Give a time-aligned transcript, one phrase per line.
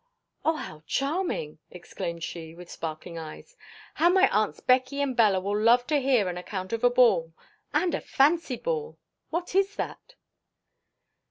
[0.43, 3.55] "Oh, how charming!" exclaimed she, with sparkling eyes,
[3.93, 7.33] "how my aunts Becky and Bella will love to hear an account of a ball!
[7.71, 8.97] And a fancy ball!
[9.29, 10.15] what is that?"